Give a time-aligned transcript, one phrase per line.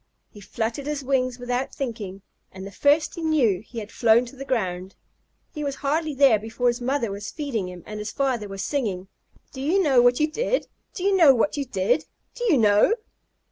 [0.31, 4.35] He fluttered his wings without thinking, and the first he knew he had flown to
[4.35, 4.95] the ground.
[5.53, 9.09] He was hardly there before his mother was feeding him and his father was singing:
[9.53, 10.65] "Do you know what you did?
[10.95, 12.05] Do you know what you did?
[12.33, 12.95] Do you know?"